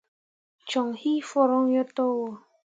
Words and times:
Coŋ 0.69 0.87
hii 1.01 1.21
foroŋ 1.29 1.65
yo 1.73 1.83
to 1.95 2.05
wo. 2.17 2.27